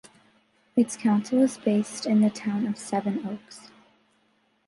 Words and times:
Its 0.75 0.97
council 0.97 1.43
is 1.43 1.59
based 1.59 2.07
in 2.07 2.21
the 2.21 2.31
town 2.31 2.65
of 2.65 2.75
Sevenoaks. 2.75 3.69